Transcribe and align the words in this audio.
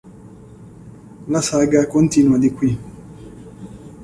La 1.27 1.43
saga 1.43 1.85
continua 1.87 2.39
di 2.39 2.51
qui. 2.51 2.79